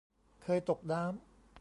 [0.43, 1.13] เคยตกน้ำ